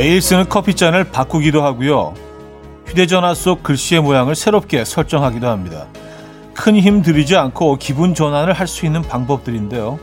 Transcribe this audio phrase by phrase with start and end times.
[0.00, 2.14] 매일 쓰는 커피잔을 바꾸기도 하고요.
[2.86, 5.88] 휴대전화 속 글씨의 모양을 새롭게 설정하기도 합니다.
[6.54, 9.98] 큰 힘 들이지 않고 기분 전환을 할 수 있는 방법들인데요.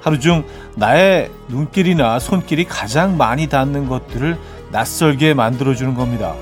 [0.00, 0.42] 하루 중
[0.74, 4.36] 나의 눈길이나 손길이 가장 많이 닿는 것들을
[4.72, 6.34] 낯설게 만들어주는 겁니다.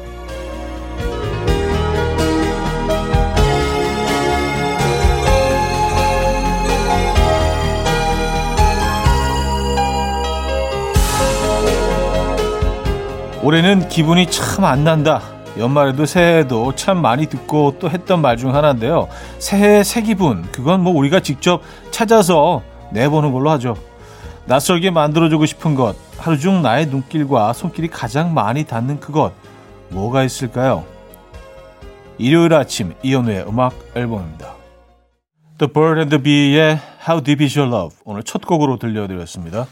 [13.46, 15.23] 올해는 기분이 참 안 난다.
[15.56, 19.06] 연말에도 새해에도 참 많이 듣고 또 했던 말 중 하나인데요.
[19.38, 23.77] 새해의 새 기분, 그건 뭐 우리가 직접 찾아서 내보는 걸로 하죠.
[24.46, 29.32] 낯설게 만들어주고 싶은 것, 하루 중 나의 눈길과 손길이 가장 많이 닿는 그것,
[29.90, 30.85] 뭐가 있을까요?
[32.18, 34.54] 일요일 아침 이연우의 음악 앨범입니다.
[35.59, 39.68] The Bird and the Bee의 How Deep Is Your Love 오늘 첫 곡으로 들려드렸습니다.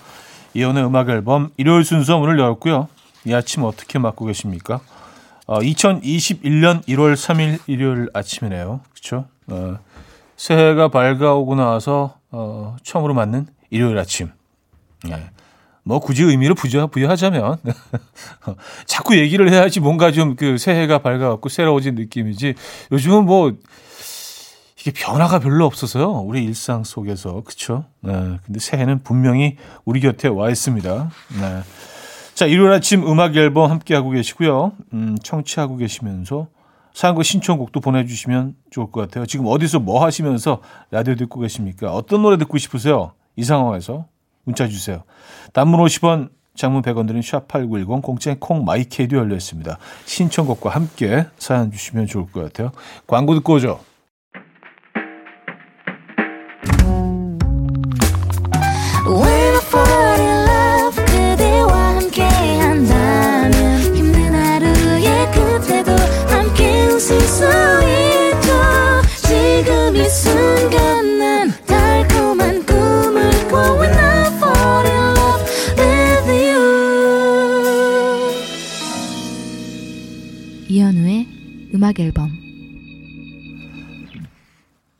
[0.55, 2.87] 이연우의 음악 앨범 일요일 순서 문을 열었고요.
[3.25, 4.81] 이 아침 어떻게 맞고 계십니까?
[5.47, 8.81] 어, 2021년 1월 3일 일요일 아침이네요.
[8.93, 9.27] 그렇죠?
[9.49, 9.79] 어,
[10.37, 14.31] 새해가 밝아오고 나서 어, 처음으로 맞는 일요일 아침.
[15.05, 15.31] 네.
[15.83, 17.59] 뭐 굳이 의미를 부여, 부여하자면
[18.87, 22.55] 자꾸 얘기를 해야지 뭔가 좀 그 새해가 밝아갖고 새로워진 느낌이지.
[22.91, 23.53] 요즘은 뭐
[24.81, 26.11] 이게 변화가 별로 없어서요.
[26.11, 27.85] 우리 일상 속에서 그렇죠.
[28.01, 28.39] 네.
[28.45, 31.11] 근데 새해는 분명히 우리 곁에 와 있습니다.
[31.41, 31.63] 네.
[32.35, 34.73] 자, 일요일 아침 음악 앨범 함께하고 계시고요.
[34.93, 36.49] 음, 청취하고 계시면서
[36.93, 39.25] 사연과 신청곡도 보내주시면 좋을 것 같아요.
[39.25, 40.61] 지금 어디서 뭐 하시면서
[40.91, 41.93] 라디오 듣고 계십니까?
[41.93, 43.13] 어떤 노래 듣고 싶으세요?
[43.37, 44.07] 이 상황에서
[44.43, 45.05] 문자 주세요.
[45.53, 49.79] 단문 50원, 장문 100원 드린 샵8910 공짜인 콩 마이케이도 열려 있습니다.
[50.05, 52.73] 신청곡과 함께 사연 주시면 좋을 것 같아요.
[53.07, 53.81] 광고 듣고 오죠.
[81.75, 82.31] 음악 앨범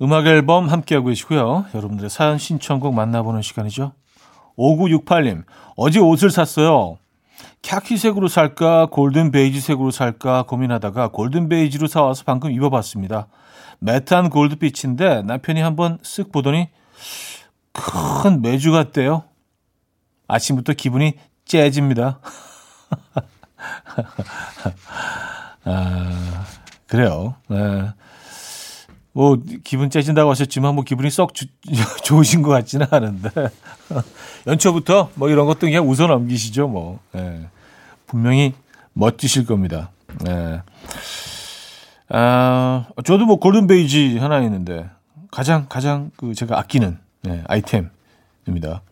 [0.03, 1.65] 음악 앨범 함께하고 계시고요.
[1.75, 3.93] 여러분들의 사연 신청곡 만나보는 시간이죠.
[4.59, 5.45] 5968님,
[5.77, 6.99] 어제 옷을 샀어요.
[7.63, 13.27] 카키색으로 살까, golden 베이지색으로 살까 고민하다가 golden 베이지로 사와서 방금 입어봤습니다.
[13.85, 16.71] matte한 골드빛인데 남편이 한번 쓱 보더니
[17.73, 19.25] 큰 메주 같대요.
[20.27, 22.19] 아침부터 기분이 째집니다.
[25.65, 26.47] 아,
[26.87, 27.35] 그래요.
[27.49, 27.91] 네.
[29.13, 31.47] 뭐 기분 째진다고 하셨지만 뭐 기분이 썩 주,
[32.03, 33.31] 좋으신 것 같지는 않은데
[34.49, 37.47] 연초부터 뭐 이런 것도 그냥 웃어 넘기시죠 뭐 네.
[38.07, 38.55] 분명히
[38.95, 39.93] 멋지실 겁니다.
[40.25, 40.63] 네.
[42.09, 44.89] 아 저도 뭐 골든 베이지 하나 있는데
[45.31, 48.83] 가장 가장 그 제가 아끼는 네, 아이템입니다.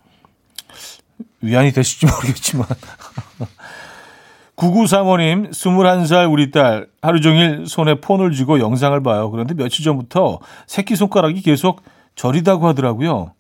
[1.41, 2.67] 위안이 되실지 모르겠지만
[4.57, 9.31] 9935님, 21살 우리 딸 하루 종일 손에 폰을 쥐고 영상을 봐요.
[9.31, 11.83] 그런데 며칠 전부터 새끼 손가락이 계속
[12.15, 13.33] 저리다고 하더라고요.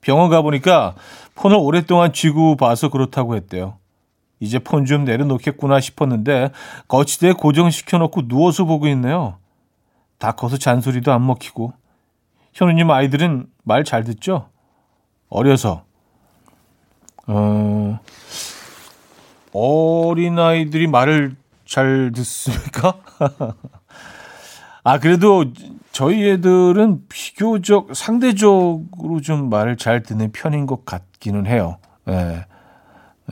[0.00, 0.94] 병원 가 보니까
[1.34, 3.76] 폰을 오랫동안 쥐고 봐서 그렇다고 했대요.
[4.42, 6.50] 이제 폰 좀 내려놓겠구나 싶었는데
[6.88, 9.38] 거치대에 고정시켜놓고 누워서 보고 있네요.
[10.18, 11.72] 다 커서 잔소리도 안 먹히고.
[12.52, 14.48] 현우님 아이들은 말 잘 듣죠?
[15.28, 15.84] 어려서.
[17.28, 18.00] 어...
[19.52, 22.98] 어린 아이들이 말을 잘 듣습니까?
[24.82, 25.44] 아, 그래도
[25.92, 31.78] 저희 애들은 비교적 상대적으로 좀 말을 잘 듣는 편인 것 같기는 해요.
[32.08, 32.12] 예.
[32.12, 32.46] 네.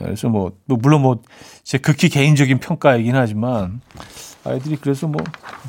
[0.03, 1.21] 그래서 뭐, 뭐, 물론 뭐,
[1.63, 3.81] 제 극히 개인적인 평가이긴 하지만,
[4.43, 5.21] 아이들이 그래서 뭐,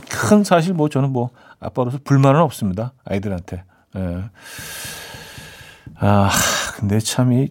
[0.09, 1.31] 큰 사실 뭐, 저는 뭐,
[1.61, 2.93] 아빠로서 불만은 없습니다.
[3.05, 3.65] 아이들한테.
[3.97, 3.99] 예.
[3.99, 4.25] 네.
[5.97, 6.31] 아,
[6.77, 7.51] 근데 참, 이,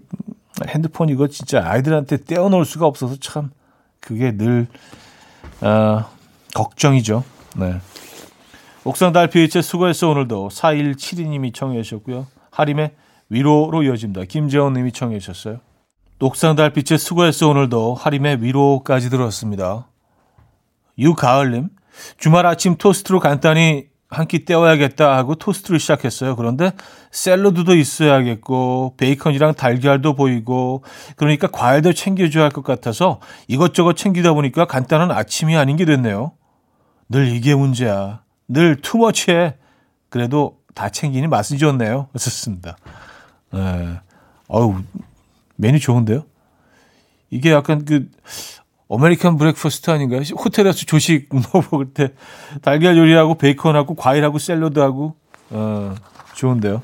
[0.68, 3.52] 핸드폰 이거 진짜 아이들한테 떼어놓을 수가 없어서 참
[4.00, 4.68] 그게 늘
[5.62, 6.06] 어,
[6.54, 7.24] 걱정이죠.
[7.58, 7.80] 네.
[8.84, 12.28] 옥상 달빛의 수고했어 오늘도 4172님이 청해 주셨고요.
[12.52, 12.92] 하림의
[13.30, 14.26] 위로로 이어집니다.
[14.26, 15.60] 김재원 님이 청해 주셨어요.
[16.22, 19.88] 옥상 달빛의 수고했어 오늘도 하림의 위로까지 들었습니다.
[20.98, 21.70] 유가을님
[22.18, 26.36] 주말 아침 토스트로 간단히 한 끼 때워야겠다 하고 토스트를 시작했어요.
[26.36, 26.74] 그런데
[27.12, 30.84] 샐러드도 있어야겠고 베이컨이랑 달걀도 보이고
[31.16, 36.34] 그러니까 과일도 챙겨줘야 할 것 같아서 이것저것 챙기다 보니까 간단한 아침이 아닌 게 됐네요.
[37.08, 38.22] 늘 이게 문제야.
[38.50, 39.56] 늘 too much해.
[40.10, 42.10] 그래도 다 챙기니 맛은 좋네요.
[42.14, 42.76] 좋습니다.
[43.54, 44.00] 네.
[44.50, 44.76] 어우
[45.62, 46.24] 메뉴 좋은데요?
[47.30, 48.10] 이게 약간 그
[48.90, 50.22] American breakfast 아닌가요?
[50.38, 51.30] 호텔에서 조식
[51.72, 52.14] 먹을 때
[52.62, 55.16] 달걀 요리하고 베이컨하고 과일하고 샐러드하고
[55.52, 55.96] 어,
[56.36, 56.82] 좋은데요.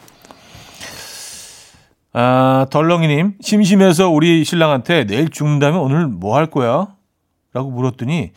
[2.14, 6.96] 아, 덜렁이님, 심심해서 우리 신랑한테 내일 죽는다면 오늘 뭐 할 거야?
[7.54, 8.32] 라고 물었더니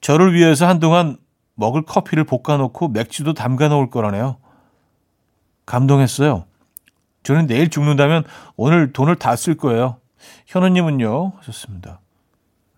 [0.00, 1.16] 저를 위해서 한동안
[1.54, 4.36] 먹을 커피를 볶아놓고 맥주도 담가 놓을 거라네요.
[5.64, 6.44] 감동했어요.
[7.26, 8.22] 저는 내일 죽는다면
[8.56, 9.96] 오늘 돈을 다 쓸 거예요.
[10.46, 11.32] 현우님은요?
[11.38, 12.00] 하셨습니다.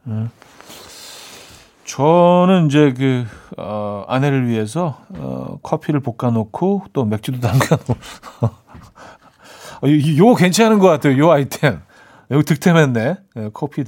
[0.07, 0.31] 음.
[1.85, 7.95] 저는 이제 그, 어, 아내를 위해서, 어, 커피를 볶아놓고 또 맥주도 담가놓고.
[8.43, 9.87] 어,
[10.19, 11.19] 요거 괜찮은 것 같아요.
[11.19, 11.81] 요 아이템.
[12.31, 13.17] 이거 득템했네.
[13.37, 13.85] 예, 커피.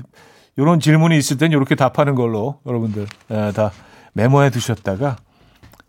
[0.59, 3.71] 요런 질문이 있을 땐 이렇게 답하는 걸로 여러분들 예, 다
[4.13, 5.17] 메모해 두셨다가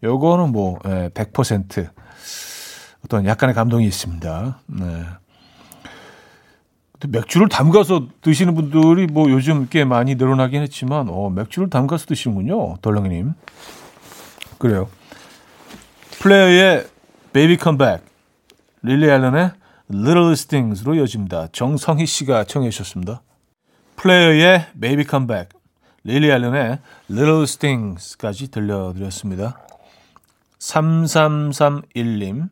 [0.04, 1.90] 요거는 뭐 예, 100%
[3.06, 4.60] 어떤 약간의 감동이 있습니다.
[4.68, 5.06] 네.
[7.08, 12.78] 맥주를 담가서 드시는 분들이 뭐 요즘 꽤 많이 늘어나긴 했지만 어, 맥주를 담가서 드시는군요.
[12.78, 13.34] 덜렁이님.
[14.60, 14.88] 그래요.
[16.20, 16.86] 플레이어의
[17.34, 18.12] Baby Come Back
[18.84, 19.52] 릴리 앨런의
[19.94, 21.48] Little Things로 이어집니다.
[21.52, 23.22] 정성희 씨가 청해 주셨습니다.
[23.98, 25.50] 플레이어의 Baby Come Back,
[26.04, 29.60] 릴리 앨런의 Little Things까지 들려드렸습니다.
[30.58, 32.50] 3331님,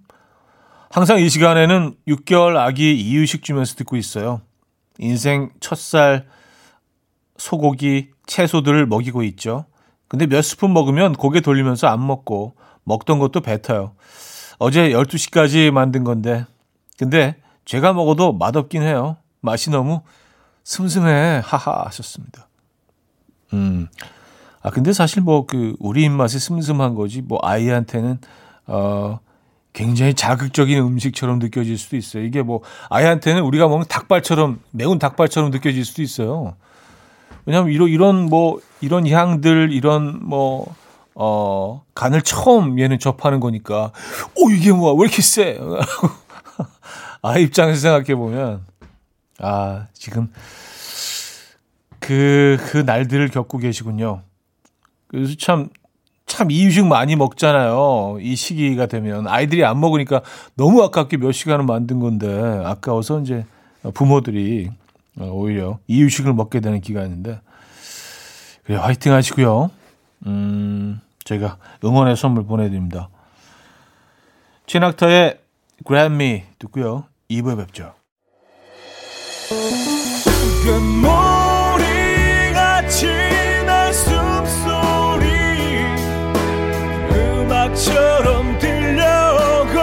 [0.90, 4.42] 항상 이 시간에는 6개월 아기 이유식 주면서 듣고 있어요.
[4.98, 6.26] 인생 첫살
[7.38, 9.66] 소고기, 채소들을 먹이고 있죠.
[10.08, 13.94] 근데 몇 스푼 먹으면 고개 돌리면서 안 먹고 먹던 것도 뱉어요.
[14.58, 16.46] 어제 12시까지 만든 건데
[16.98, 17.36] 근데
[17.66, 19.18] 제가 먹어도 맛없긴 해요.
[19.42, 20.02] 맛이 너무
[20.64, 21.42] 슴슴해.
[21.46, 22.48] 하하 하셨습니다.
[23.54, 23.88] 음.
[24.62, 28.20] 아 근데 사실 뭐 그 우리 입맛이 슴슴한 거지 뭐 아이한테는
[28.68, 29.20] 어
[29.80, 32.24] 굉장히 자극적인 음식처럼 느껴질 수도 있어요.
[32.24, 36.58] 이게 뭐 아이한테는 우리가 먹는 닭발처럼 매운 닭발처럼 느껴질 수도 있어요.
[37.46, 40.76] 왜냐하면 이런 이런 뭐 이런 향들 이런 뭐
[41.16, 43.92] 어, 간을 처음 얘는 접하는 거니까,
[44.36, 45.58] 오, 이게 뭐야, 왜 이렇게 세?
[47.22, 48.66] 아, 입장에서 생각해 보면,
[49.40, 50.32] 아, 지금
[52.00, 54.24] 그, 그 날들을 겪고 계시군요.
[55.08, 55.70] 그래서 참,
[56.30, 58.20] 참 이유식 많이 먹잖아요.
[58.22, 59.28] 이 시기가 되면.
[59.28, 60.22] 아이들이 안 먹으니까
[60.54, 62.28] 너무 아깝게 몇 시간을 만든 건데,
[62.64, 63.46] 아까워서 이제
[63.94, 64.70] 부모들이
[65.20, 67.42] 오히려 이유식을 먹게 되는 기간인데,
[68.64, 69.72] 그래, 화이팅 하시고요.
[70.28, 73.10] 음, 제가 응원의 선물 보내드립니다.
[74.68, 75.40] 최낙타의
[75.84, 77.06] 그래미 듣고요.
[77.30, 77.96] 2부에 뵙죠.
[80.64, 81.02] 금
[87.80, 89.80] 음악처럼 들려오고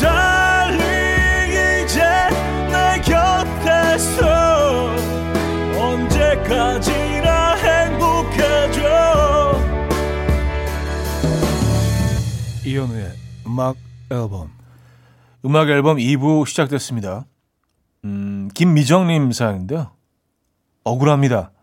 [0.00, 2.00] 달리 이제
[2.70, 4.16] 내 곁에서
[5.78, 8.80] 언제까지나 행복해져
[12.64, 13.12] 이현우의
[13.46, 13.76] 음악
[14.10, 14.50] 앨범
[15.44, 17.26] 음악 앨범 2부 시작됐습니다.
[18.06, 19.90] 음, 김미정님 사연인데요.
[20.84, 21.53] 억울합니다.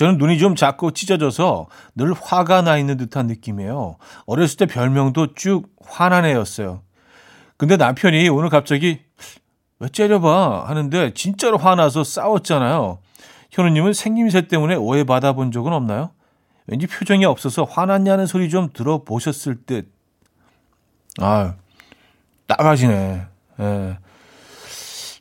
[0.00, 3.98] 저는 눈이 좀 작고 찢어져서 늘 화가 나 있는 듯한 느낌이에요.
[4.24, 6.80] 어렸을 때 별명도 쭉 화난 애였어요.
[7.58, 9.02] 근데 남편이 오늘 갑자기
[9.78, 12.96] 왜 째려봐 하는데 진짜로 화나서 싸웠잖아요.
[13.50, 16.12] 현우님은 생김새 때문에 오해받아 본 적은 없나요?
[16.66, 19.92] 왠지 표정이 없어서 화났냐는 소리 좀 들어보셨을 듯.
[21.20, 21.56] 아,
[22.46, 23.26] 따가지네.
[23.60, 23.98] 예.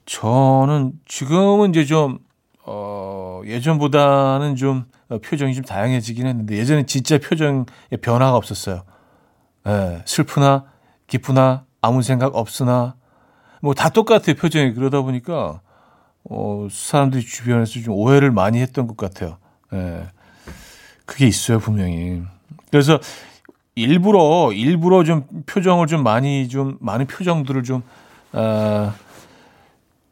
[0.05, 2.28] 저는 지금은 이제 좀, 어,
[3.49, 4.85] 예전보다는 좀
[5.23, 7.65] 표정이 좀 다양해지긴 했는데 예전엔 진짜 표정에
[8.01, 8.83] 변화가 없었어요.
[9.67, 10.01] 예.
[10.05, 10.65] 슬프나,
[11.07, 12.95] 기쁘나, 아무 생각 없으나,
[13.61, 14.73] 뭐 다 똑같아요, 표정이.
[14.73, 15.61] 그러다 보니까,
[16.29, 19.37] 어, 사람들이 주변에서 좀 오해를 많이 했던 것 같아요.
[19.73, 20.07] 예.
[21.05, 22.21] 그게 있어요, 분명히.
[22.71, 22.99] 그래서
[23.75, 27.81] 일부러 일부러 좀 표정을 좀 많이 좀 많은 표정들을 좀
[28.33, 28.93] 어,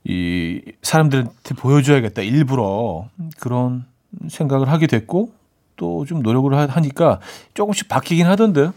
[0.09, 3.09] 이 사람들한테 보여줘야겠다 일부러
[3.39, 3.85] 그런
[4.29, 5.31] 생각을 하게 됐고
[5.75, 7.19] 또 좀 노력을 하니까
[7.53, 8.71] 조금씩 바뀌긴 하던데.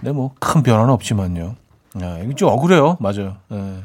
[0.00, 1.54] 네, 뭐큰 변화는 없지만요.
[2.00, 3.36] 아, 이게 좀 억울해요, 맞아요.
[3.52, 3.84] 예.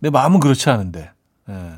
[0.00, 1.10] 내 마음은 그렇지 않은데.
[1.48, 1.72] 예.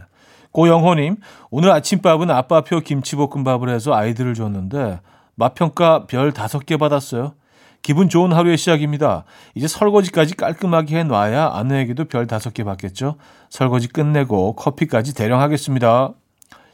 [0.52, 1.18] 고영호님,
[1.50, 4.98] 오늘 아침밥은 아빠표 김치볶음밥을 해서 아이들을 줬는데
[5.36, 7.34] 맛평가 별 다섯 개 받았어요.
[7.82, 9.25] 기분 좋은 하루의 시작입니다.
[9.54, 13.16] 이제 설거지까지 깔끔하게 해놔야 아내에게도 별 다섯 개 받겠죠.
[13.49, 16.12] 설거지 끝내고 커피까지 대령 하겠습니다.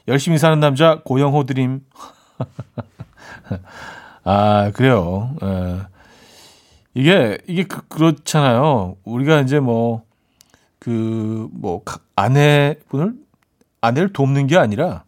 [0.08, 1.80] 열심히 사는 남자 고영호 드림.
[4.24, 5.34] 아 그래요.
[5.42, 5.46] 에.
[5.46, 5.86] 예.
[6.94, 8.96] 이게 이게 그, 그렇잖아요.
[9.04, 10.02] 우리가 이제 뭐
[10.78, 11.02] 그뭐
[11.44, 11.82] 그, 뭐
[12.16, 13.14] 아내분을
[13.80, 15.04] 아내를 돕는 게 아니라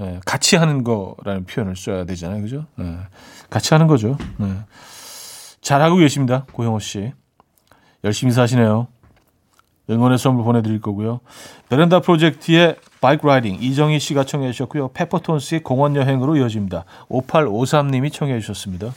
[0.00, 2.42] 예, 같이 하는 거라는 표현을 써야 되잖아요.
[2.42, 2.66] 그죠?
[2.80, 2.98] 예,
[3.50, 4.16] 같이 하는 거죠.
[4.40, 4.46] 예.
[5.68, 6.46] 잘하고 계십니다.
[6.52, 7.12] 고영호 씨.
[8.02, 8.86] 열심히 사시네요.
[9.90, 11.20] 응원의 선물 보내드릴 거고요.
[11.68, 14.88] 베란다 프로젝트의 Bike Riding 이정희 씨가 청해 주셨고요.
[14.92, 16.86] 페퍼톤스의 공원 여행으로 이어집니다.
[17.10, 18.94] 5853님이 청해 주셨습니다.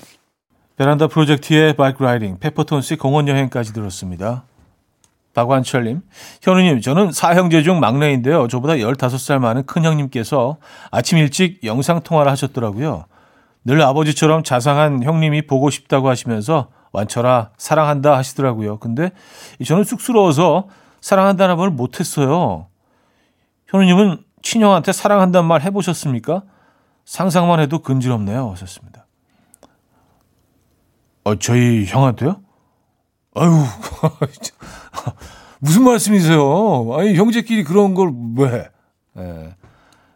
[0.78, 4.44] 베란다 프로젝트의 Bike Riding 페퍼톤스의 공원 여행까지 들었습니다.
[5.34, 6.01] 박완철님,
[6.42, 8.48] 현우님, 저는 사형제 중 막내인데요.
[8.48, 10.56] 저보다 15살 많은 큰형님께서
[10.90, 13.06] 아침 일찍 영상통화를 하셨더라고요.
[13.63, 18.80] 늘 아버지처럼 자상한 형님이 보고 싶다고 하시면서 완철아, 사랑한다 하시더라고요.
[18.80, 19.12] 근데
[19.65, 20.68] 저는 쑥스러워서
[21.00, 22.68] 사랑한다는 말을 못했어요.
[23.68, 26.44] 현우님은 친형한테 사랑한다는 말 해보셨습니까?
[27.06, 28.51] 상상만 해도 근지럽네요.
[28.51, 29.06] 하셨습니다.
[31.24, 32.41] 어, 저희 형한테요?
[33.36, 33.50] 아유,
[35.60, 36.96] 무슨 말씀이세요?
[36.98, 38.70] 아니, 형제끼리 그런 걸 왜?
[39.18, 39.56] 예.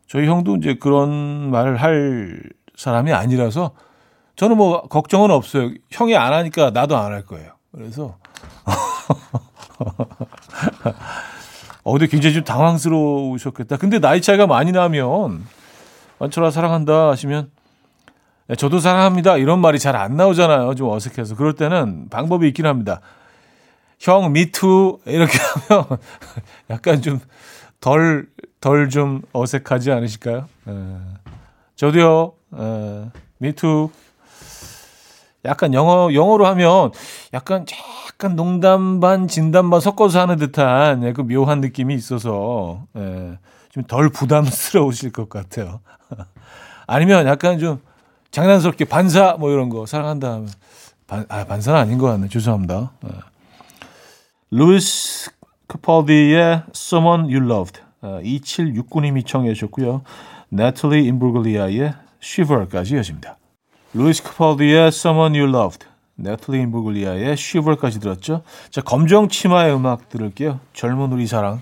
[0.07, 2.41] 저희 형도 이제 그런 말을 할
[2.77, 3.71] 사람이 아니라서
[4.35, 5.71] 저는 뭐 걱정은 없어요.
[5.91, 7.51] 형이 안 하니까 나도 안 할 거예요.
[7.71, 8.17] 그래서
[11.83, 13.77] 어 근데 굉장히 좀 당황스러우셨겠다.
[13.77, 15.45] 근데 나이 차이가 많이 나면
[16.19, 17.51] 완철아 사랑한다 하시면
[18.47, 20.75] 네, 저도 사랑합니다 이런 말이 잘 안 나오잖아요.
[20.75, 23.01] 좀 어색해서 그럴 때는 방법이 있긴 합니다.
[23.99, 25.37] 형 미투 이렇게
[25.69, 25.85] 하면
[26.69, 27.19] 약간 좀
[27.81, 28.27] 덜
[28.61, 30.47] 덜 좀 어색하지 않으실까요?
[30.67, 30.71] 에,
[31.75, 32.33] 저도요.
[33.37, 33.89] 미투
[35.45, 36.91] 약간 영어 영어로 하면
[37.33, 37.65] 약간
[38.07, 43.37] 약간 농담 반 진담 반 섞어서 하는 듯한 예, 그 묘한 느낌이 있어서 예,
[43.69, 45.81] 좀덜 부담스러우실 것 같아요.
[46.87, 47.79] 아니면 약간 좀
[48.31, 50.49] 장난스럽게 반사 뭐 이런 거 사랑한다 하면
[51.07, 52.29] 반, 아, 반사는 아닌 것 같네.
[52.29, 52.91] 죄송합니다.
[53.05, 53.09] 예.
[54.51, 55.31] 루이스
[55.67, 60.03] 카팔디의 Someone You Loved 어, 2769님이 청해 주셨고요.
[60.49, 61.93] 나탈리 임브룰리아의
[62.25, 63.37] Shiver까지 이어집니다.
[63.93, 68.41] 루이스 카팔디의 Someone You Loved, 나탈리 임브룰리아의 Shiver까지 들었죠.
[68.71, 70.59] 자, 검정 치마의 음악 들을게요.
[70.73, 71.61] 젊은 우리 사랑.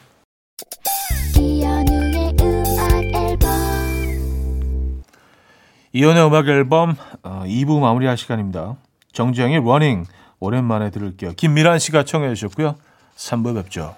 [5.96, 8.78] 이연의 음악 앨범 어, 2부 마무리할 시간입니다.
[9.12, 11.34] 정지영의 Running 오랜만에 들을게요.
[11.34, 12.76] 김미란 씨가 청해 주셨고요.
[13.16, 13.96] 3부 뵙죠.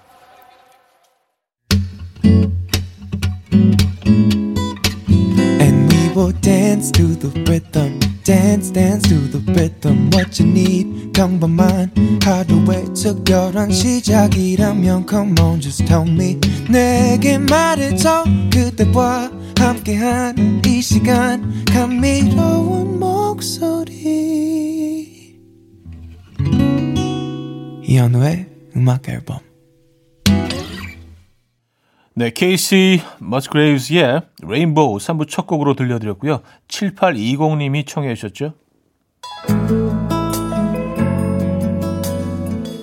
[6.75, 13.71] dance to the rhythm dance dance to the rhythm what you need 평범한 하루의 특별한
[13.71, 16.37] 시작이라면 come on just tell me
[16.69, 23.87] 내게 말해줘 그대와 함께한 이 시간 감미로운 목소리
[27.85, 29.44] 이현우의 음악 앨범
[32.18, 36.40] 네, 케이시 머스그레이브스의 Rainbow 3부 첫 곡으로 들려드렸고요.
[36.66, 38.54] 7820님이 청해 주셨죠.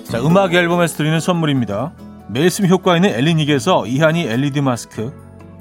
[0.04, 1.94] 자, 음악 앨범에서 드리는 선물입니다.
[2.28, 5.12] 매일 쓰 효과 있는 엘리닉에서 이하늬 LED 마스크,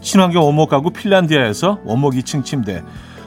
[0.01, 2.84] 친환경 원목 가구 핀란디아에서 원목 2층 침대,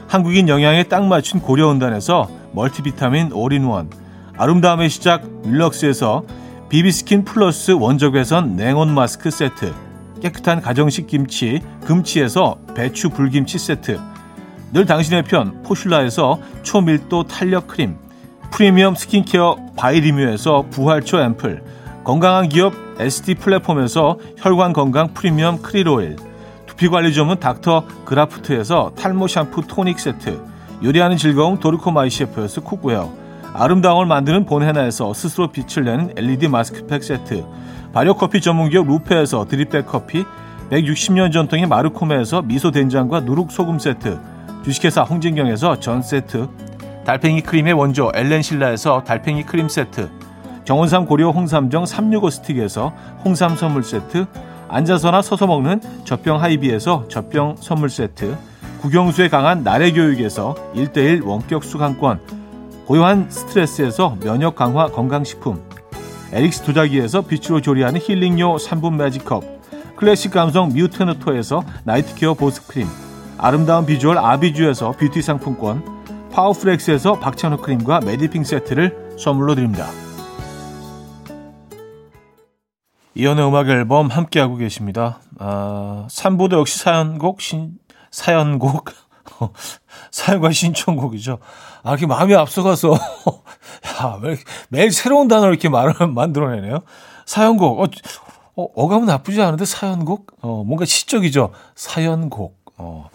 [0.07, 3.89] 한국인 영양에 딱 맞춘 고려은단에서 multivitamin all-in-one,
[4.37, 6.23] 아름다움의 시작 윌럭스에서
[6.69, 9.86] 비비스킨 플러스 원적외선 냉온 마스크 세트,
[10.21, 13.99] 깨끗한 가정식 김치 금치에서 배추 불김치 세트.
[14.73, 17.97] 늘 당신의 편 포슐라에서 초밀도 탄력 크림
[18.51, 21.63] 프리미엄 스킨케어 바이리뮤에서 부활초 앰플
[22.03, 26.15] 건강한 기업 SD 플랫폼에서 혈관 건강 프리미엄 크릴 오일
[26.65, 30.41] 두피 관리 전문 닥터 그라프트에서 탈모 샴푸 토닉 세트
[30.83, 33.11] 요리하는 즐거움 도르코 마이셰프에서 cookware
[33.53, 37.45] 아름다움을 만드는 본헤나에서 스스로 빛을 내는 LED 마스크팩 세트
[37.93, 40.25] 발효커피 전문기업 루페에서 drip bag 커피
[40.69, 44.19] 160년 전통의 마르코메에서 미소된장과 누룩소금 세트
[44.63, 46.47] 주식회사 홍진경에서 전 세트
[47.05, 50.09] 달팽이 크림의 원조 엘렌실라에서 달팽이 크림 세트
[50.65, 54.25] 정원삼 고려 홍삼정 365 스틱에서 홍삼 선물 세트
[54.67, 58.37] 앉아서나 서서 먹는 젖병 하이비에서 젖병 선물 세트
[58.81, 62.19] 국영수에 강한 나래교육에서 1대1 원격 수강권
[62.85, 65.66] 고요한 스트레스에서 면역 강화 건강식품
[66.33, 72.87] 에릭스 도자기에서 빛으로 조리하는 힐링요 3분 매직컵 클래식 감성 뮤트너토에서 night care 보습크림
[73.37, 75.97] 아름다운 비주얼 아비주에서 뷰티 상품권
[76.31, 79.87] 파워프렉스에서 박찬호 크림과 메디핑 세트를 선물로 드립니다.
[83.15, 85.19] 이현우의 음악 앨범 함께하고 계십니다.
[85.39, 87.71] 아, 3부도 역시 사연곡, 신,
[88.11, 88.91] 사연곡,
[90.11, 91.39] 사연과 신청곡이죠.
[91.83, 92.93] 아, 이렇게 마음이 앞서가서,
[94.01, 94.37] 야, 매,
[94.69, 96.79] 매일 새로운 단어를 이렇게 말을 만들어내네요.
[97.25, 97.87] 사연곡, 어,
[98.55, 100.27] 어, 어감은 나쁘지 않은데 사연곡?
[100.41, 101.51] 어, 뭔가 시적이죠.
[101.75, 102.57] 사연곡.
[102.77, 103.09] 어.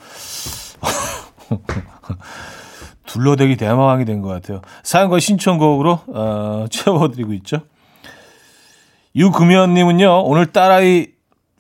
[3.07, 4.63] 둘러대기 대마왕이 된 것 같아요.
[4.83, 7.59] 사연과 신청곡으로 어, 채워드리고 있죠.
[9.15, 11.09] 유금연님은요, 오늘 딸아이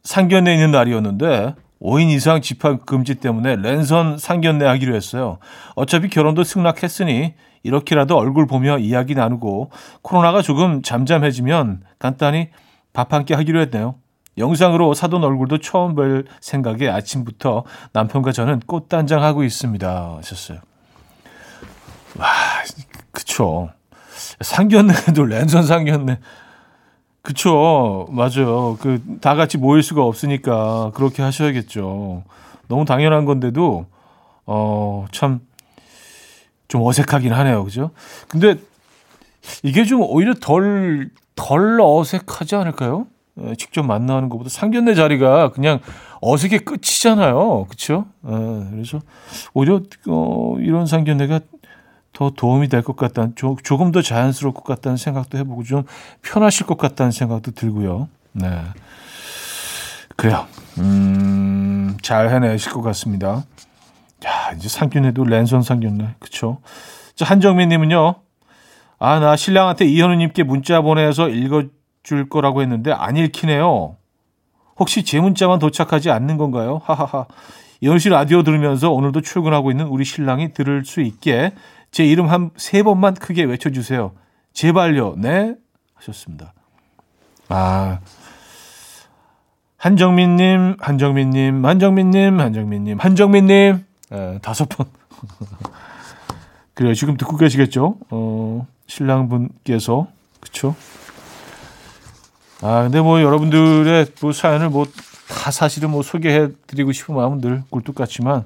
[0.04, 5.38] 상견례 있는 날이었는데 5인 이상 집합 금지 때문에 랜선 상견례 하기로 했어요.
[5.74, 7.34] 어차피 결혼도 승낙했으니
[7.64, 9.70] 이렇게라도 얼굴 보며 이야기 나누고
[10.02, 12.50] 코로나가 조금 잠잠해지면 간단히
[12.92, 13.96] 밥 한 끼 하기로 했네요.
[14.38, 20.16] 영상으로 사돈 얼굴도 처음 뵐 생각에 아침부터 남편과 저는 꽃단장 하고 있습니다.
[20.18, 20.58] 하셨어요.
[22.18, 22.26] 와,
[23.10, 23.70] 그쵸.
[24.40, 26.18] 상견례도 랜선 상견례.
[27.22, 28.06] 그쵸.
[28.10, 28.76] 맞아요.
[28.80, 32.24] 그, 다 같이 모일 수가 없으니까 그렇게 하셔야겠죠.
[32.68, 33.86] 너무 당연한 건데도,
[34.46, 35.40] 어, 참,
[36.68, 37.64] 좀 어색하긴 하네요.
[37.64, 37.90] 그죠?
[38.28, 38.56] 근데
[39.62, 43.06] 이게 좀 오히려 덜, 덜 어색하지 않을까요?
[43.40, 45.80] 예, 직접 만나는 것보다 상견례 자리가 그냥
[46.20, 47.66] 어색해 끝이잖아요.
[47.68, 48.06] 그렇죠?
[48.22, 49.00] 그래서
[49.54, 51.40] 오히려 어, 이런 상견례가
[52.12, 55.84] 더 도움이 될 것 같다는 조, 조금 더 자연스러울 것 같다는 생각도 해보고 좀
[56.22, 58.08] 편하실 것 같다는 생각도 들고요.
[58.32, 58.62] 네,
[60.16, 60.46] 그래요.
[60.78, 63.44] 음, 잘 해내실 것 같습니다.
[64.24, 66.58] 야, 이제 상견례도 랜선 상견례, 그쵸?
[67.16, 68.14] 자, 한정민 님은요.
[68.98, 73.96] 아, 나 신랑한테 이현우 님께 문자 보내서 읽어줄 거라고 했는데 안 읽히네요.
[74.78, 76.80] 혹시 제 문자만 도착하지 않는 건가요?
[76.84, 77.26] 하하하.
[77.80, 81.52] 이현우 씨 라디오 들으면서 오늘도 출근하고 있는 우리 신랑이 들을 수 있게
[81.92, 84.12] 제 이름 한 세 번만 크게 외쳐주세요.
[84.54, 85.14] 제발요.
[85.18, 85.54] 네?
[85.94, 86.52] 하셨습니다.
[87.48, 88.00] 아.
[89.76, 93.84] 한정민님, 한정민님, 한정민님, 한정민님, 한정민님.
[94.12, 94.86] 예, 다섯 번.
[96.74, 96.94] 그래요.
[96.94, 97.96] 지금 듣고 계시겠죠?
[98.10, 100.06] 어, 신랑분께서.
[100.40, 100.74] 그쵸?
[102.62, 104.86] 아, 근데 뭐 여러분들의 뭐 사연을 뭐
[105.32, 108.44] 다 사실은 뭐 소개해 드리고 싶은 마음은 늘 굴뚝 같지만,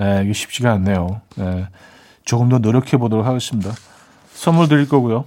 [0.00, 1.20] 예, 이게 쉽지가 않네요.
[1.38, 1.68] 예,
[2.30, 3.72] 조금 더 노력해 보도록 하겠습니다.
[4.32, 5.24] 선물 드릴 거고요.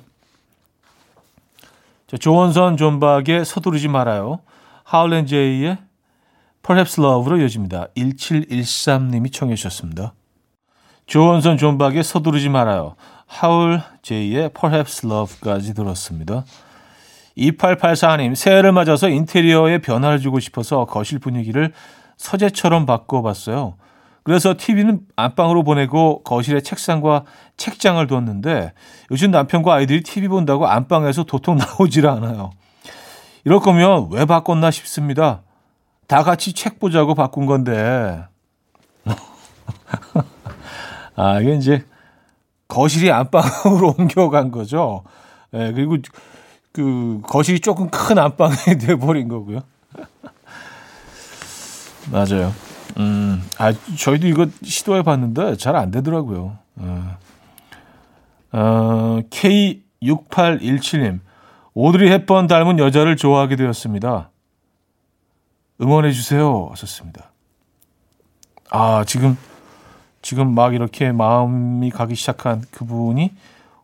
[2.08, 4.40] 자, 조원선 존박의 서두르지 말아요.
[4.86, 5.80] 하울렌 제이의
[6.66, 7.88] Perhaps Love로 이어집니다.
[7.98, 10.14] 1713님이 청해 주셨습니다.
[11.06, 12.96] 조원선 존박의 서두르지 말아요.
[13.26, 16.46] 하울 제이의 Perhaps Love까지 들었습니다.
[17.38, 21.74] 2884님, 새해를 맞아서 인테리어에 변화를 주고 싶어서 거실 분위기를
[22.16, 23.76] 서재처럼 바꿔봤어요.
[24.24, 27.26] 그래서 TV는 안방으로 보내고 거실에 책상과
[27.58, 28.74] 책장을 두었는데
[29.12, 32.52] 요즘 남편과 아이들이 TV 본다고 안방에서 도통 나오질 않아요.
[33.44, 35.42] 이럴 거면 왜 바꿨나 싶습니다.
[36.08, 38.24] 다 같이 책 보자고 바꾼 건데.
[41.16, 41.86] 아, 이게 이제
[42.70, 45.04] 거실이 안방으로 옮겨간 거죠.
[45.54, 45.98] 예, 네, 그리고
[46.72, 49.60] 그 거실이 조금 큰 안방이 돼버린 거고요.
[52.12, 52.54] 맞아요.
[52.98, 56.58] 음, 아, 저희도 이거 시도해 봤는데 잘 안 되더라고요.
[56.76, 57.18] 어,
[58.52, 61.20] 어, K6817님,
[61.74, 64.30] 오드리 햇번 닮은 여자를 좋아하게 되었습니다.
[65.82, 66.68] 응원해 주세요.
[66.72, 67.32] 하셨습니다.
[68.70, 69.38] 아, 지금,
[70.22, 73.32] 지금 막 이렇게 마음이 가기 시작한 그분이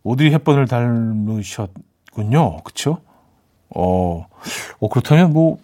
[0.03, 2.57] 오드리 햇번을 닮으셨군요.
[2.63, 3.01] 그쵸?
[3.75, 4.27] 어,
[4.79, 5.59] 어, 그렇다면 뭐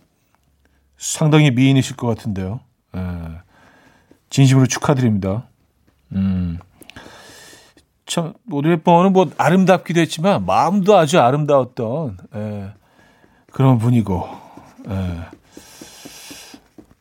[0.97, 2.59] 상당히 미인이실 것 같은데요.
[2.95, 3.41] 에, 예.
[4.29, 5.47] 진심으로 축하드립니다.
[6.13, 6.59] 음.
[8.05, 12.73] 참, 오드리 햇번은 뭐 아름답기도 했지만 마음도 아주 아름다웠던 에, 예,
[13.51, 14.27] 그런 분이고,
[14.89, 14.93] 에.
[14.93, 15.35] 예.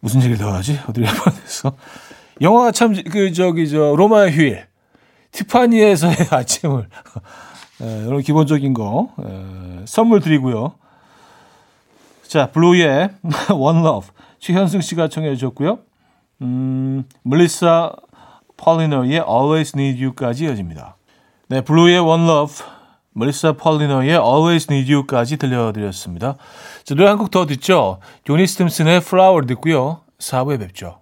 [0.00, 0.78] 무슨 얘기를 더 하지?
[0.87, 1.76] 어디를 해봐서
[2.42, 4.66] 영화가 참그 저기 저 로마의 휴일
[5.33, 6.88] 티파니에서의 아침을
[7.80, 10.74] 에, 이런 기본적인 거 에, 선물 드리고요.
[12.26, 13.11] 자 블루의
[13.50, 13.83] One
[14.44, 15.78] 최현승 씨가 청해 주셨고요.
[16.42, 17.92] 음, 멜리사
[18.59, 20.96] 폴리너의 Always Need You까지 이어집니다.
[21.48, 22.54] 네, 블루의 One Love,
[23.14, 26.37] 멜리사 폴리너의 Always Need You까지 들려드렸습니다.
[26.85, 28.00] 자, 노래 한 곡 더 듣죠.
[28.24, 30.02] 조니 스팀슨의 Flower 듣고요.
[30.18, 30.98] 4부에 뵙죠.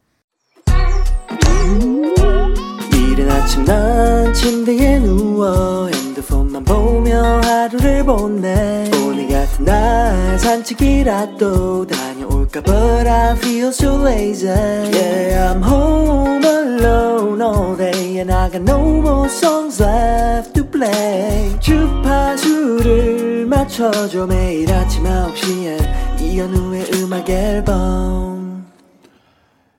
[2.93, 12.12] 이른 아침 난 침대에 누워 핸드폰만 보며 하루를 보내 오늘 같은 날 산책이라도 다
[12.53, 18.63] 녀올까 But I feel so lazy Yeah I'm home alone all day And I got
[18.63, 28.67] no more songs left to play 주파수를 맞춰줘 매일 아침 9시에 이현우의 음악 앨범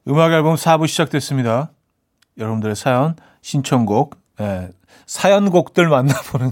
[0.08, 1.72] 음악 앨범 4부 시작됐습니다.
[2.38, 4.70] 여러분들의 사연, 신청곡, 예,
[5.06, 6.52] 사연곡들 만나보는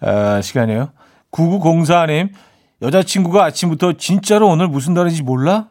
[0.00, 0.92] 아, 시간이에요.
[1.30, 2.30] 9904님,
[2.82, 5.68] 여자친구가 아침부터 진짜로 오늘 무슨 날인지 몰라?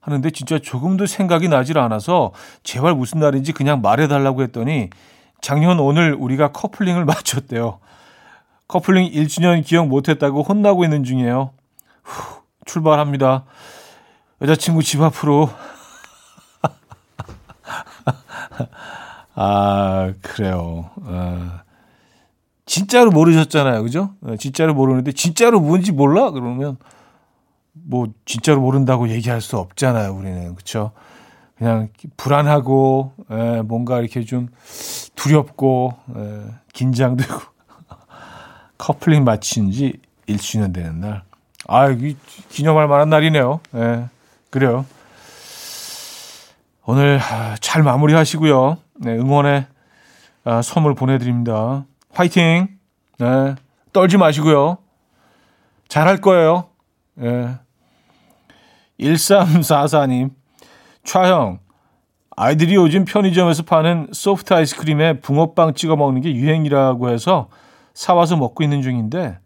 [0.00, 4.90] 하는데 진짜 조금도 생각이 나질 않아서 제발 무슨 날인지 그냥 말해달라고 했더니
[5.40, 7.80] 작년 오늘 우리가 커플링을 마쳤대요.
[8.68, 11.52] 커플링 1주년 기억 못했다고 혼나고 있는 중이에요.
[12.02, 13.44] 후, 출발합니다.
[14.42, 15.50] 여자친구 집 앞으로.
[19.34, 20.90] 아, 그래요.
[21.04, 21.62] 아,
[22.66, 23.82] 진짜로 모르셨잖아요.
[23.82, 24.14] 그죠?
[24.22, 26.30] 어, 진짜로 모르는데, 진짜로 뭔지 몰라?
[26.30, 26.76] 그러면,
[27.72, 30.14] 뭐, 진짜로 모른다고 얘기할 수 없잖아요.
[30.14, 30.54] 우리는.
[30.54, 30.92] 그쵸?
[31.58, 34.48] 그냥 불안하고, 에, 예, 뭔가 이렇게 좀
[35.14, 37.34] 두렵고, 에, 예, 긴장되고,
[38.78, 41.22] 커플링 마친 지 1주년 되는 날.
[41.68, 42.16] 아, 이
[42.50, 43.60] 기념할 만한 날이네요.
[43.74, 44.08] 예,
[44.50, 44.84] 그래요.
[46.86, 48.76] 오늘 아, 잘 마무리하시고요.
[49.00, 49.66] 네, 응원의
[50.44, 51.86] 아, 선물 보내드립니다.
[52.14, 52.68] 화이팅!
[53.18, 53.54] 네,
[53.92, 54.78] 떨지 마시고요.
[55.88, 56.68] 잘할 거예요.
[57.20, 57.56] 예.
[59.00, 60.30] 1344님,
[61.02, 61.58] 차형,
[62.36, 67.48] 아이들이 요즘 편의점에서 파는 소프트 아이스크림에 붕어빵 찍어 먹는 게 유행이라고 해서
[67.94, 69.38] 사와서 먹고 있는 중인데,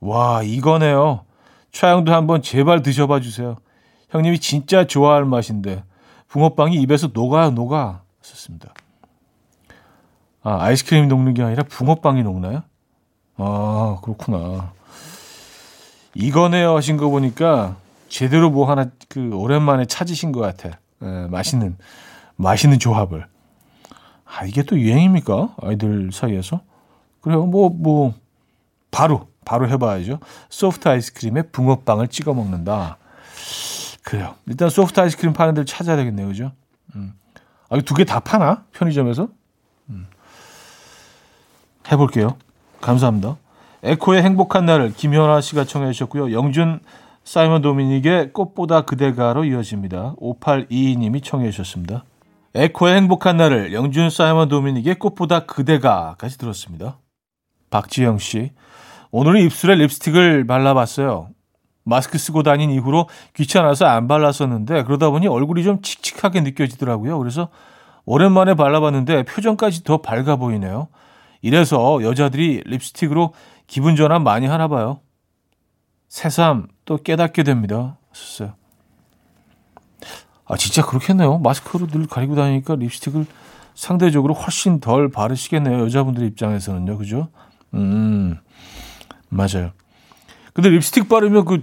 [0.00, 1.24] 와, 이거네요.
[1.72, 3.56] 차형도 한번 제발 드셔봐 주세요.
[4.10, 5.82] 형님이 진짜 좋아할 맛인데,
[6.28, 8.02] 붕어빵이 입에서 녹아요, 녹아.
[8.22, 8.72] 썼습니다.
[10.44, 12.62] 아, 아이스크림이 녹는 게 아니라 붕어빵이 녹나요?
[13.36, 14.72] 아, 그렇구나.
[16.14, 17.76] 이거네요 하신 거 보니까
[18.08, 20.78] 제대로 뭐 하나 그 오랜만에 찾으신 것 같아.
[21.02, 21.76] 예, 맛있는,
[22.36, 23.26] 맛있는 조합을.
[24.26, 25.56] 아, 이게 또 유행입니까?
[25.62, 26.60] 아이들 사이에서?
[27.20, 27.46] 그래요.
[27.46, 28.14] 뭐, 뭐,
[28.90, 30.20] 바로, 바로 해봐야죠.
[30.50, 32.98] 소프트 아이스크림에 붕어빵을 찍어 먹는다.
[34.02, 34.34] 그래요.
[34.46, 36.28] 일단 소프트 아이스크림 파는 데를 찾아야 되겠네요.
[36.28, 36.52] 그죠?
[36.94, 37.14] 음.
[37.70, 38.64] 아, 두 개 다 파나?
[38.72, 39.28] 편의점에서?
[41.86, 41.92] 음.
[41.92, 42.36] 해볼게요.
[42.80, 43.36] 감사합니다.
[43.82, 46.32] 에코의 행복한 날을 김현아 씨가 청해 주셨고요.
[46.32, 46.80] 영준
[47.24, 50.14] 사이먼 도미닉의 꽃보다 그대가로 이어집니다.
[50.16, 52.04] 5822님이 청해 주셨습니다.
[52.54, 56.98] 에코의 행복한 날을 영준 사이먼 도미닉의 꽃보다 그대가까지 들었습니다.
[57.70, 58.52] 박지영 씨.
[59.10, 61.28] 오늘은 입술에 립스틱을 발라봤어요.
[61.84, 67.18] 마스크 쓰고 다닌 이후로 귀찮아서 안 발랐었는데 그러다 보니 얼굴이 좀 칙칙하게 느껴지더라고요.
[67.18, 67.48] 그래서
[68.06, 70.88] 오랜만에 발라봤는데 표정까지 더 밝아 보이네요.
[71.44, 73.34] 이래서 여자들이 립스틱으로
[73.66, 75.00] 기분 전환 많이 하나 봐요.
[76.08, 77.98] 새삼 또 깨닫게 됩니다.
[78.14, 78.54] 썼어요.
[80.46, 81.36] 아 진짜 그렇겠네요.
[81.40, 83.26] 마스크로 늘 가리고 다니니까 립스틱을
[83.74, 85.80] 상대적으로 훨씬 덜 바르시겠네요.
[85.80, 86.96] 여자분들 입장에서는요.
[86.96, 87.28] 그죠?
[87.74, 88.38] 음
[89.28, 89.72] 맞아요.
[90.54, 91.62] 근데 립스틱 바르면 그,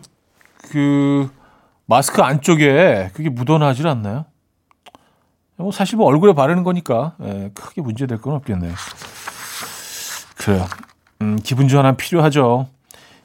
[0.70, 1.28] 그,
[1.88, 4.26] 마스크 안쪽에 그게 묻어나질 않나요?
[5.56, 8.74] 뭐 사실 뭐 얼굴에 바르는 거니까 예, 크게 문제될 건 없겠네요.
[10.42, 10.66] 그래요.
[11.22, 12.68] 음, 기분 전환 필요하죠.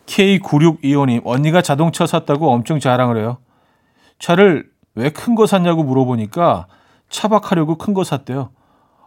[0.06, 3.38] K9625님, 언니가 자동차 샀다고 엄청 자랑을 해요.
[4.18, 6.66] 차를 왜 큰 거 샀냐고 물어보니까
[7.10, 8.50] 차박하려고 큰 거 샀대요.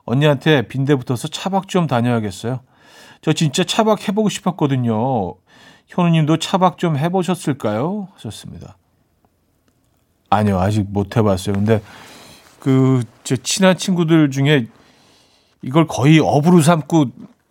[0.05, 2.61] 언니한테 빈대 붙어서 차박 좀 다녀야겠어요.
[3.21, 5.35] 저 진짜 차박 해보고 싶었거든요.
[5.87, 8.07] 현우님도 차박 좀 해보셨을까요?
[8.15, 8.77] 하셨습니다.
[10.29, 11.55] 아니요, 아직 못 해봤어요.
[11.55, 11.81] 근데
[12.59, 14.65] 그 제 친한 친구들 중에
[15.61, 17.05] 이걸 거의 업으로 삼고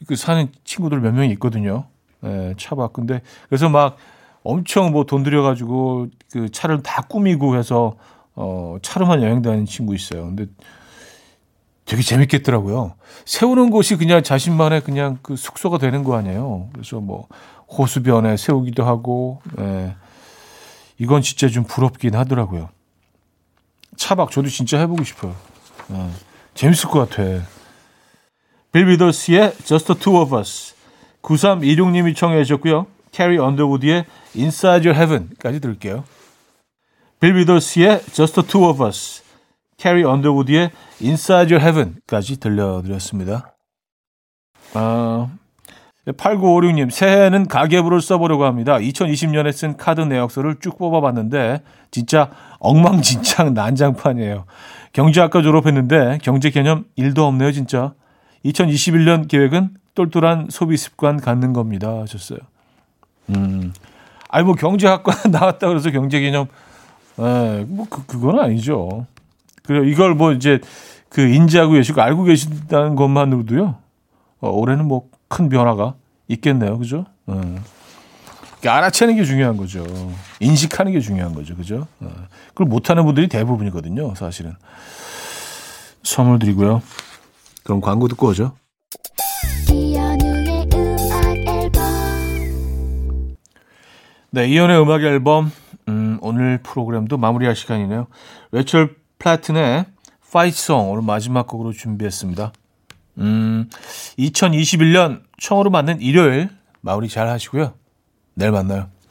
[0.06, 1.87] 그 사는 친구들 몇 명이 있거든요.
[2.20, 2.92] 네, 차박.
[2.92, 3.96] 근데 그래서 막
[4.42, 7.96] 엄청 뭐 돈 들여가지고 그 차를 다 꾸미고 해서
[8.34, 10.24] 어 차로만 여행 다니는 친구 있어요.
[10.26, 10.46] 근데
[11.84, 12.94] 되게 재밌겠더라고요.
[13.24, 16.68] 세우는 곳이 그냥 자신만의 그냥 그 숙소가 되는 거 아니에요.
[16.72, 17.26] 그래서 뭐
[17.70, 19.94] 호수변에 세우기도 하고, 예.
[20.98, 22.68] 이건 진짜 좀 부럽긴 하더라고요.
[23.96, 25.34] 차박 저도 진짜 해보고 싶어요.
[25.92, 26.11] 예.
[26.54, 27.22] 재밌을 것 같아.
[28.78, 30.76] 빌 위더스의 Just the Two of Us
[31.22, 32.86] 9326님이 청해 주셨고요.
[33.10, 34.04] 캐리 언더우드의
[34.36, 36.04] Inside Your Heaven까지 들을게요.
[37.18, 39.24] 빌 위더스의 Just the Two of Us
[39.78, 40.70] 캐리 언더우드의
[41.02, 43.56] Inside Your Heaven까지 들려드렸습니다.
[44.74, 45.26] 아,
[46.06, 48.78] 8956님, 새해에는 가계부를 써보려고 합니다.
[48.78, 54.44] 2020년에 쓴 카드 내역서를 쭉 뽑아봤는데, 진짜 엉망진창 난장판이에요.
[54.92, 57.94] 경제학과 졸업했는데, 경제 개념 1도 없네요, 진짜.
[58.48, 62.00] 2021년 계획은 똘똘한 소비 습관 갖는 겁니다.
[62.00, 62.38] 하셨어요.
[63.30, 63.72] 음.
[64.28, 66.46] 아니, 뭐, 경제학과 나왔다 그래서 경제 개념,
[67.18, 67.22] 에,
[67.61, 69.06] 예, 뭐, 그, 그건 아니죠.
[69.62, 70.61] 그리고 이걸 뭐, 이제,
[71.08, 73.76] 그, 인지하고 계시고, 알고 계신다는 것만으로도요,
[74.40, 75.94] 어, 올해는 뭐, 큰 변화가
[76.28, 76.78] 있겠네요.
[76.78, 77.06] 그죠?
[77.26, 77.56] 어.
[78.66, 79.84] 알아채는 게 중요한 거죠.
[80.40, 81.54] 인식하는 게 중요한 거죠.
[81.54, 81.87] 그죠?
[82.00, 82.11] 어.
[82.48, 84.14] 그걸 못하는 분들이 대부분이거든요.
[84.14, 84.54] 사실은.
[86.02, 86.82] 선물 드리고요.
[87.68, 88.57] 그럼 광고 듣고 오죠.
[94.31, 95.52] 네, 이현우의 음악 앨범
[95.87, 98.07] 음, 오늘 프로그램도 마무리할 시간이네요.
[98.52, 99.84] 레이첼 플래튼의
[100.32, 102.52] Fight Song 오늘 마지막 곡으로 준비했습니다.
[103.18, 103.68] 음,
[104.18, 106.48] 2021년 처음으로 맞는 일요일
[106.81, 107.74] 마무리 잘 하시고요.
[108.33, 108.88] 내일 만나요.